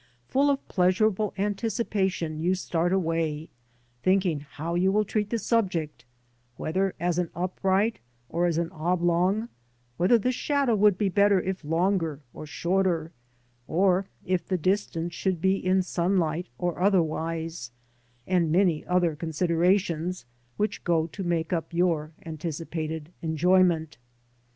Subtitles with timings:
[0.29, 3.49] Full of pleasurable anticipation you start away,
[4.01, 6.05] thinking how you will treat the subject;
[6.57, 9.47] whether as an upright or an oblong,
[9.97, 13.11] whether the shadow would be better if longer, or shorter,
[13.67, 17.69] or if the distance should be in sunlight or otherwise,
[18.25, 20.25] and many other considera tions
[20.57, 23.99] which go to make up your anticipated enjoyment.